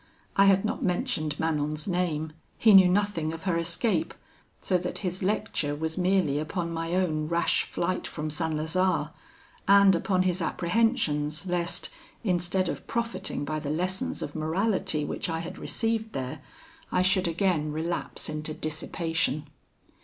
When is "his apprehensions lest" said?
10.23-11.91